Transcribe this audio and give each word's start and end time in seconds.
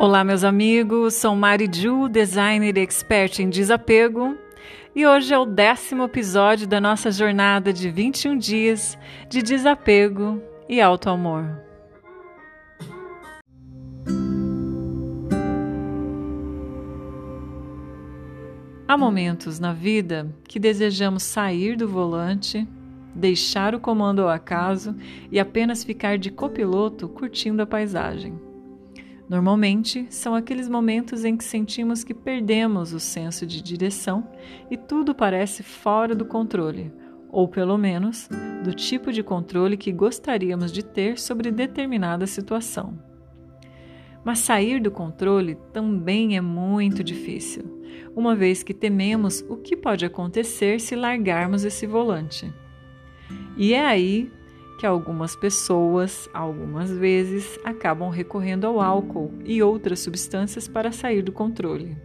Olá, 0.00 0.22
meus 0.22 0.44
amigos. 0.44 1.14
Sou 1.14 1.34
Mari 1.34 1.68
Ju, 1.68 2.08
designer 2.08 2.78
e 2.78 2.80
expert 2.80 3.40
em 3.40 3.50
desapego. 3.50 4.38
E 4.94 5.04
hoje 5.04 5.34
é 5.34 5.38
o 5.38 5.44
décimo 5.44 6.04
episódio 6.04 6.68
da 6.68 6.80
nossa 6.80 7.10
jornada 7.10 7.72
de 7.72 7.90
21 7.90 8.38
dias 8.38 8.96
de 9.28 9.42
desapego 9.42 10.40
e 10.68 10.80
auto-amor. 10.80 11.44
Há 18.86 18.96
momentos 18.96 19.58
na 19.58 19.72
vida 19.72 20.32
que 20.44 20.60
desejamos 20.60 21.24
sair 21.24 21.76
do 21.76 21.88
volante, 21.88 22.64
deixar 23.12 23.74
o 23.74 23.80
comando 23.80 24.22
ao 24.22 24.28
acaso 24.28 24.94
e 25.28 25.40
apenas 25.40 25.82
ficar 25.82 26.18
de 26.18 26.30
copiloto 26.30 27.08
curtindo 27.08 27.60
a 27.60 27.66
paisagem. 27.66 28.47
Normalmente, 29.28 30.06
são 30.08 30.34
aqueles 30.34 30.68
momentos 30.68 31.22
em 31.24 31.36
que 31.36 31.44
sentimos 31.44 32.02
que 32.02 32.14
perdemos 32.14 32.94
o 32.94 33.00
senso 33.00 33.46
de 33.46 33.60
direção 33.60 34.26
e 34.70 34.76
tudo 34.76 35.14
parece 35.14 35.62
fora 35.62 36.14
do 36.14 36.24
controle, 36.24 36.90
ou 37.30 37.46
pelo 37.46 37.76
menos 37.76 38.26
do 38.64 38.72
tipo 38.72 39.12
de 39.12 39.22
controle 39.22 39.76
que 39.76 39.92
gostaríamos 39.92 40.72
de 40.72 40.82
ter 40.82 41.18
sobre 41.18 41.50
determinada 41.50 42.26
situação. 42.26 42.98
Mas 44.24 44.38
sair 44.38 44.80
do 44.80 44.90
controle 44.90 45.56
também 45.74 46.36
é 46.36 46.40
muito 46.40 47.04
difícil, 47.04 47.82
uma 48.16 48.34
vez 48.34 48.62
que 48.62 48.72
tememos 48.72 49.44
o 49.46 49.56
que 49.58 49.76
pode 49.76 50.06
acontecer 50.06 50.80
se 50.80 50.96
largarmos 50.96 51.64
esse 51.64 51.86
volante. 51.86 52.50
E 53.58 53.74
é 53.74 53.84
aí 53.84 54.30
que 54.78 54.86
algumas 54.86 55.34
pessoas, 55.34 56.30
algumas 56.32 56.88
vezes, 56.88 57.58
acabam 57.64 58.08
recorrendo 58.10 58.64
ao 58.64 58.80
álcool 58.80 59.32
e 59.44 59.60
outras 59.60 59.98
substâncias 59.98 60.68
para 60.68 60.92
sair 60.92 61.20
do 61.20 61.32
controle. 61.32 61.96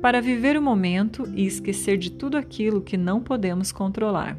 Para 0.00 0.22
viver 0.22 0.56
o 0.56 0.62
momento 0.62 1.30
e 1.34 1.46
esquecer 1.46 1.98
de 1.98 2.10
tudo 2.10 2.38
aquilo 2.38 2.80
que 2.80 2.96
não 2.96 3.20
podemos 3.20 3.72
controlar. 3.72 4.38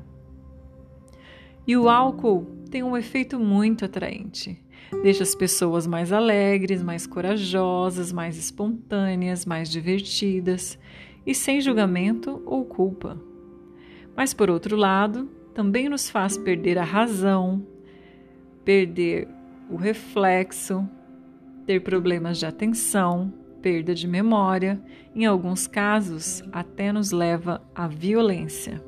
E 1.68 1.78
o 1.78 1.88
álcool 1.88 2.48
tem 2.72 2.82
um 2.82 2.98
efeito 2.98 3.40
muito 3.40 3.86
atraente. 3.86 4.60
Deixa 5.04 5.22
as 5.22 5.36
pessoas 5.36 5.86
mais 5.86 6.12
alegres, 6.12 6.82
mais 6.82 7.06
corajosas, 7.06 8.12
mais 8.12 8.36
espontâneas, 8.36 9.46
mais 9.46 9.70
divertidas 9.70 10.80
e 11.26 11.36
sem 11.36 11.62
julgamento 11.62 12.42
ou 12.46 12.66
culpa. 12.66 13.22
Mas, 14.16 14.34
por 14.34 14.50
outro 14.50 14.76
lado, 14.76 15.30
também 15.58 15.90
nos 15.90 16.08
faz 16.08 16.38
perder 16.38 16.78
a 16.78 16.84
razão, 16.84 17.66
perder 18.64 19.28
o 19.72 19.76
reflexo, 19.76 20.88
ter 21.66 21.80
problemas 21.82 22.38
de 22.38 22.46
atenção, 22.46 23.34
perda 23.60 23.96
de 23.96 24.08
memória, 24.08 24.80
em 25.16 25.26
alguns 25.26 25.66
casos 25.66 26.44
até 26.52 26.94
nos 26.94 27.12
leva 27.12 27.60
à 27.74 27.88
violência. 27.88 28.80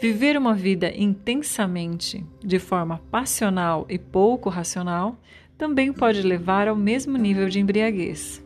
Viver 0.00 0.36
uma 0.36 0.54
vida 0.54 0.92
intensamente, 0.92 2.26
de 2.40 2.58
forma 2.58 3.00
passional 3.12 3.86
e 3.88 3.96
pouco 3.96 4.50
racional, 4.50 5.16
também 5.56 5.92
pode 5.92 6.20
levar 6.20 6.66
ao 6.66 6.74
mesmo 6.74 7.16
nível 7.16 7.48
de 7.48 7.60
embriaguez. 7.60 8.44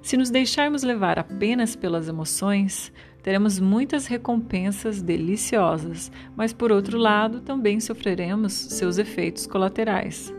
Se 0.00 0.16
nos 0.16 0.30
deixarmos 0.30 0.84
levar 0.84 1.18
apenas 1.18 1.74
pelas 1.74 2.06
emoções, 2.06 2.92
teremos 3.26 3.58
muitas 3.58 4.06
recompensas 4.06 5.02
deliciosas, 5.02 6.12
mas 6.36 6.52
por 6.52 6.70
outro 6.70 6.96
lado 6.96 7.40
também 7.40 7.80
sofreremos 7.80 8.52
seus 8.52 8.98
efeitos 8.98 9.48
colaterais, 9.48 10.32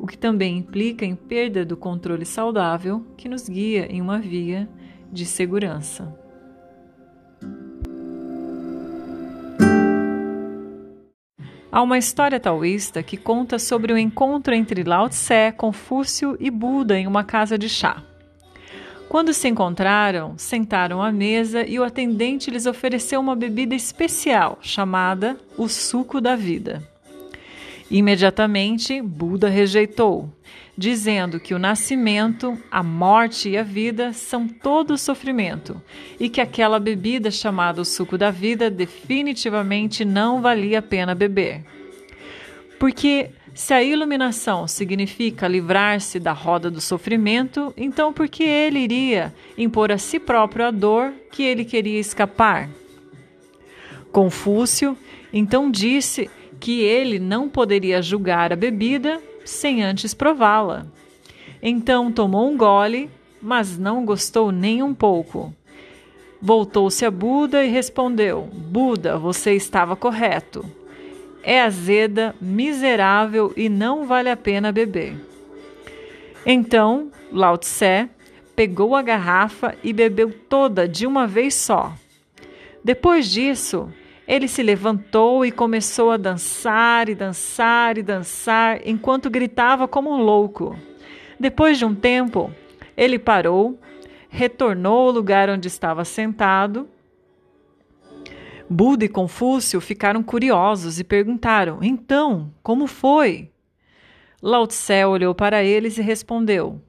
o 0.00 0.06
que 0.06 0.16
também 0.16 0.56
implica 0.56 1.04
em 1.04 1.14
perda 1.14 1.66
do 1.66 1.76
controle 1.76 2.24
saudável 2.24 3.04
que 3.14 3.28
nos 3.28 3.46
guia 3.46 3.92
em 3.92 4.00
uma 4.00 4.18
via 4.18 4.66
de 5.12 5.26
segurança. 5.26 6.18
Há 11.70 11.82
uma 11.82 11.98
história 11.98 12.40
taoísta 12.40 13.02
que 13.02 13.18
conta 13.18 13.58
sobre 13.58 13.92
o 13.92 13.98
encontro 13.98 14.54
entre 14.54 14.82
Lao 14.82 15.10
Tse, 15.10 15.52
Confúcio 15.58 16.38
e 16.40 16.50
Buda 16.50 16.98
em 16.98 17.06
uma 17.06 17.22
casa 17.22 17.58
de 17.58 17.68
chá. 17.68 18.02
Quando 19.14 19.32
se 19.32 19.46
encontraram, 19.46 20.34
sentaram 20.36 21.00
à 21.00 21.12
mesa 21.12 21.64
e 21.64 21.78
o 21.78 21.84
atendente 21.84 22.50
lhes 22.50 22.66
ofereceu 22.66 23.20
uma 23.20 23.36
bebida 23.36 23.72
especial 23.72 24.58
chamada 24.60 25.38
o 25.56 25.68
suco 25.68 26.20
da 26.20 26.34
vida. 26.34 26.82
Imediatamente, 27.88 29.00
Buda 29.00 29.48
rejeitou, 29.48 30.28
dizendo 30.76 31.38
que 31.38 31.54
o 31.54 31.60
nascimento, 31.60 32.58
a 32.68 32.82
morte 32.82 33.50
e 33.50 33.56
a 33.56 33.62
vida 33.62 34.12
são 34.12 34.48
todo 34.48 34.98
sofrimento 34.98 35.80
e 36.18 36.28
que 36.28 36.40
aquela 36.40 36.80
bebida 36.80 37.30
chamada 37.30 37.80
o 37.80 37.84
suco 37.84 38.18
da 38.18 38.32
vida 38.32 38.68
definitivamente 38.68 40.04
não 40.04 40.42
valia 40.42 40.80
a 40.80 40.82
pena 40.82 41.14
beber. 41.14 41.64
Porque 42.80 43.30
se 43.54 43.72
a 43.72 43.80
iluminação 43.80 44.66
significa 44.66 45.46
livrar-se 45.46 46.18
da 46.18 46.32
roda 46.32 46.68
do 46.68 46.80
sofrimento, 46.80 47.72
então 47.76 48.12
por 48.12 48.28
que 48.28 48.42
ele 48.42 48.80
iria 48.80 49.32
impor 49.56 49.92
a 49.92 49.98
si 49.98 50.18
próprio 50.18 50.66
a 50.66 50.72
dor 50.72 51.12
que 51.30 51.44
ele 51.44 51.64
queria 51.64 52.00
escapar? 52.00 52.68
Confúcio 54.10 54.98
então 55.32 55.70
disse 55.70 56.28
que 56.58 56.80
ele 56.80 57.20
não 57.20 57.48
poderia 57.48 58.02
julgar 58.02 58.52
a 58.52 58.56
bebida 58.56 59.22
sem 59.44 59.84
antes 59.84 60.14
prová-la. 60.14 60.86
Então 61.62 62.10
tomou 62.10 62.50
um 62.50 62.56
gole, 62.56 63.08
mas 63.40 63.78
não 63.78 64.04
gostou 64.04 64.50
nem 64.50 64.82
um 64.82 64.92
pouco. 64.92 65.54
Voltou-se 66.42 67.04
a 67.04 67.10
Buda 67.10 67.64
e 67.64 67.70
respondeu: 67.70 68.48
Buda, 68.52 69.16
você 69.16 69.54
estava 69.54 69.94
correto 69.94 70.64
é 71.44 71.60
azeda, 71.60 72.34
miserável 72.40 73.52
e 73.56 73.68
não 73.68 74.06
vale 74.06 74.30
a 74.30 74.36
pena 74.36 74.72
beber. 74.72 75.14
Então, 76.46 77.10
Lao 77.30 77.58
Tse 77.58 78.08
pegou 78.56 78.94
a 78.94 79.02
garrafa 79.02 79.74
e 79.82 79.92
bebeu 79.92 80.32
toda 80.48 80.88
de 80.88 81.06
uma 81.06 81.26
vez 81.26 81.54
só. 81.54 81.92
Depois 82.82 83.30
disso, 83.30 83.88
ele 84.26 84.48
se 84.48 84.62
levantou 84.62 85.44
e 85.44 85.52
começou 85.52 86.10
a 86.10 86.16
dançar 86.16 87.08
e 87.08 87.14
dançar 87.14 87.98
e 87.98 88.02
dançar 88.02 88.80
enquanto 88.86 89.30
gritava 89.30 89.86
como 89.86 90.10
um 90.10 90.22
louco. 90.22 90.76
Depois 91.38 91.78
de 91.78 91.84
um 91.84 91.94
tempo, 91.94 92.50
ele 92.96 93.18
parou, 93.18 93.78
retornou 94.28 95.08
ao 95.08 95.14
lugar 95.14 95.50
onde 95.50 95.68
estava 95.68 96.04
sentado 96.04 96.88
Buda 98.68 99.04
e 99.04 99.08
Confúcio 99.08 99.80
ficaram 99.80 100.22
curiosos 100.22 100.98
e 100.98 101.04
perguntaram: 101.04 101.78
Então, 101.82 102.50
como 102.62 102.86
foi? 102.86 103.50
Lao 104.42 104.66
Tse 104.66 105.04
olhou 105.04 105.34
para 105.34 105.62
eles 105.62 105.98
e 105.98 106.02
respondeu: 106.02 106.80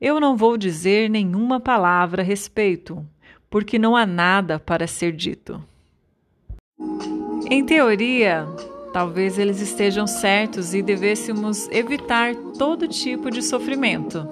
Eu 0.00 0.20
não 0.20 0.36
vou 0.36 0.56
dizer 0.56 1.10
nenhuma 1.10 1.58
palavra 1.60 2.22
a 2.22 2.24
respeito, 2.24 3.04
porque 3.50 3.78
não 3.78 3.96
há 3.96 4.06
nada 4.06 4.58
para 4.58 4.86
ser 4.86 5.12
dito. 5.12 5.62
Em 7.50 7.64
teoria, 7.64 8.46
talvez 8.92 9.38
eles 9.38 9.60
estejam 9.60 10.06
certos 10.06 10.72
e 10.72 10.82
devêssemos 10.82 11.68
evitar 11.70 12.34
todo 12.56 12.88
tipo 12.88 13.30
de 13.30 13.42
sofrimento. 13.42 14.26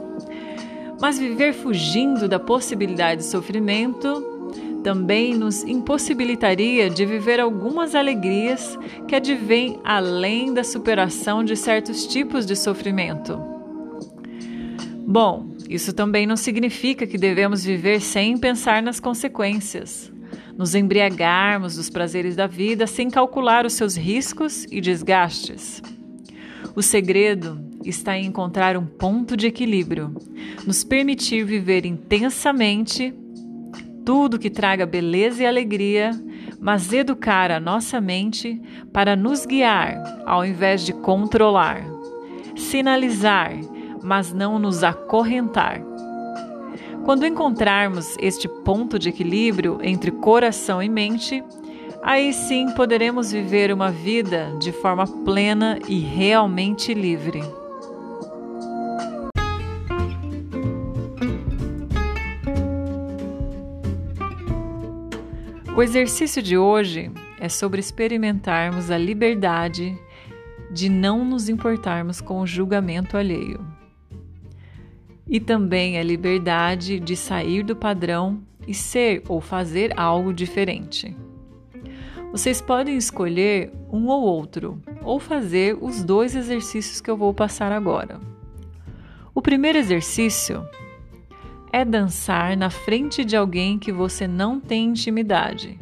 Mas 1.00 1.18
viver 1.18 1.52
fugindo 1.52 2.28
da 2.28 2.38
possibilidade 2.38 3.22
de 3.22 3.26
sofrimento 3.26 4.29
também 4.82 5.34
nos 5.34 5.62
impossibilitaria 5.62 6.88
de 6.88 7.04
viver 7.04 7.40
algumas 7.40 7.94
alegrias 7.94 8.78
que 9.06 9.14
advêm 9.14 9.78
além 9.84 10.52
da 10.52 10.64
superação 10.64 11.44
de 11.44 11.56
certos 11.56 12.06
tipos 12.06 12.46
de 12.46 12.56
sofrimento. 12.56 13.38
Bom, 15.06 15.50
isso 15.68 15.92
também 15.92 16.26
não 16.26 16.36
significa 16.36 17.06
que 17.06 17.18
devemos 17.18 17.64
viver 17.64 18.00
sem 18.00 18.38
pensar 18.38 18.82
nas 18.82 19.00
consequências, 19.00 20.10
nos 20.56 20.74
embriagarmos 20.74 21.76
dos 21.76 21.90
prazeres 21.90 22.36
da 22.36 22.46
vida 22.46 22.86
sem 22.86 23.10
calcular 23.10 23.66
os 23.66 23.72
seus 23.72 23.96
riscos 23.96 24.64
e 24.70 24.80
desgastes. 24.80 25.82
O 26.74 26.82
segredo 26.82 27.60
está 27.84 28.16
em 28.16 28.26
encontrar 28.26 28.76
um 28.76 28.86
ponto 28.86 29.36
de 29.36 29.46
equilíbrio, 29.46 30.14
nos 30.66 30.84
permitir 30.84 31.44
viver 31.44 31.84
intensamente 31.86 33.12
tudo 34.04 34.38
que 34.38 34.50
traga 34.50 34.86
beleza 34.86 35.42
e 35.42 35.46
alegria, 35.46 36.10
mas 36.60 36.92
educar 36.92 37.50
a 37.50 37.60
nossa 37.60 38.00
mente 38.00 38.60
para 38.92 39.16
nos 39.16 39.46
guiar 39.46 40.22
ao 40.26 40.44
invés 40.44 40.84
de 40.84 40.92
controlar, 40.92 41.84
sinalizar, 42.56 43.52
mas 44.02 44.32
não 44.32 44.58
nos 44.58 44.82
acorrentar. 44.82 45.80
Quando 47.04 47.26
encontrarmos 47.26 48.16
este 48.20 48.46
ponto 48.48 48.98
de 48.98 49.08
equilíbrio 49.08 49.78
entre 49.82 50.10
coração 50.10 50.82
e 50.82 50.88
mente, 50.88 51.42
aí 52.02 52.32
sim 52.32 52.70
poderemos 52.74 53.32
viver 53.32 53.72
uma 53.72 53.90
vida 53.90 54.54
de 54.60 54.70
forma 54.70 55.06
plena 55.06 55.78
e 55.88 55.98
realmente 55.98 56.92
livre. 56.92 57.42
O 65.80 65.82
exercício 65.82 66.42
de 66.42 66.58
hoje 66.58 67.10
é 67.40 67.48
sobre 67.48 67.80
experimentarmos 67.80 68.90
a 68.90 68.98
liberdade 68.98 69.98
de 70.70 70.90
não 70.90 71.24
nos 71.24 71.48
importarmos 71.48 72.20
com 72.20 72.42
o 72.42 72.46
julgamento 72.46 73.16
alheio. 73.16 73.66
E 75.26 75.40
também 75.40 75.98
a 75.98 76.02
liberdade 76.02 77.00
de 77.00 77.16
sair 77.16 77.62
do 77.62 77.74
padrão 77.74 78.42
e 78.68 78.74
ser 78.74 79.22
ou 79.26 79.40
fazer 79.40 79.98
algo 79.98 80.34
diferente. 80.34 81.16
Vocês 82.30 82.60
podem 82.60 82.98
escolher 82.98 83.72
um 83.90 84.08
ou 84.08 84.20
outro, 84.20 84.82
ou 85.02 85.18
fazer 85.18 85.78
os 85.80 86.04
dois 86.04 86.36
exercícios 86.36 87.00
que 87.00 87.10
eu 87.10 87.16
vou 87.16 87.32
passar 87.32 87.72
agora. 87.72 88.20
O 89.34 89.40
primeiro 89.40 89.78
exercício 89.78 90.62
é 91.72 91.84
dançar 91.84 92.56
na 92.56 92.70
frente 92.70 93.24
de 93.24 93.36
alguém 93.36 93.78
que 93.78 93.92
você 93.92 94.26
não 94.26 94.60
tem 94.60 94.88
intimidade. 94.88 95.78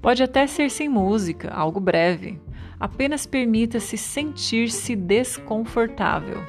Pode 0.00 0.22
até 0.22 0.46
ser 0.46 0.70
sem 0.70 0.88
música, 0.88 1.50
algo 1.50 1.80
breve. 1.80 2.38
Apenas 2.78 3.24
permita-se 3.24 3.96
sentir-se 3.96 4.94
desconfortável 4.94 6.42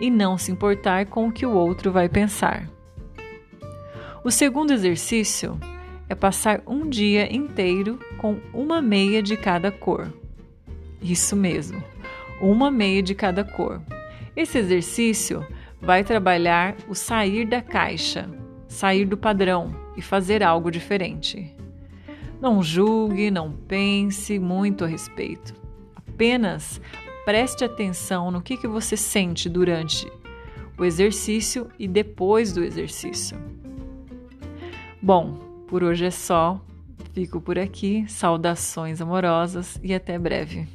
e 0.00 0.10
não 0.10 0.38
se 0.38 0.50
importar 0.50 1.06
com 1.06 1.28
o 1.28 1.32
que 1.32 1.44
o 1.44 1.52
outro 1.52 1.92
vai 1.92 2.08
pensar. 2.08 2.68
O 4.24 4.30
segundo 4.30 4.72
exercício 4.72 5.60
é 6.08 6.14
passar 6.14 6.62
um 6.66 6.88
dia 6.88 7.30
inteiro 7.34 7.98
com 8.16 8.38
uma 8.54 8.80
meia 8.80 9.22
de 9.22 9.36
cada 9.36 9.70
cor. 9.70 10.10
Isso 11.02 11.36
mesmo, 11.36 11.82
uma 12.40 12.70
meia 12.70 13.02
de 13.02 13.14
cada 13.14 13.44
cor. 13.44 13.82
Esse 14.34 14.56
exercício 14.56 15.46
vai 15.84 16.02
trabalhar 16.02 16.76
o 16.88 16.94
sair 16.94 17.46
da 17.46 17.60
caixa, 17.60 18.28
sair 18.66 19.04
do 19.04 19.18
padrão 19.18 19.74
e 19.96 20.00
fazer 20.00 20.42
algo 20.42 20.70
diferente. 20.70 21.54
Não 22.40 22.62
julgue, 22.62 23.30
não 23.30 23.52
pense 23.52 24.38
muito 24.38 24.84
a 24.84 24.86
respeito. 24.86 25.54
Apenas 25.94 26.80
preste 27.24 27.64
atenção 27.64 28.30
no 28.30 28.40
que, 28.40 28.56
que 28.56 28.66
você 28.66 28.96
sente 28.96 29.48
durante 29.48 30.10
o 30.78 30.84
exercício 30.84 31.68
e 31.78 31.86
depois 31.86 32.52
do 32.52 32.64
exercício. 32.64 33.38
Bom, 35.00 35.34
por 35.68 35.84
hoje 35.84 36.06
é 36.06 36.10
só. 36.10 36.60
Fico 37.12 37.40
por 37.40 37.58
aqui. 37.58 38.04
Saudações 38.08 39.00
amorosas 39.00 39.78
e 39.82 39.94
até 39.94 40.18
breve. 40.18 40.66